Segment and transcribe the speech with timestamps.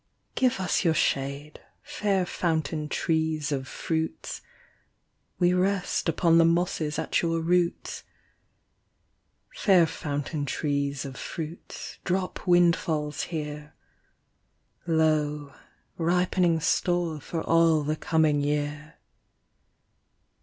[0.33, 4.41] Give us your shade, fair fountain trees of fruits;
[5.37, 8.01] We rest upon the mosses at your roots:
[9.53, 13.75] Fair fountain trees of fruits, drop windfalls here;
[14.87, 15.53] Lo,
[15.99, 18.95] ripening store for all the coming year.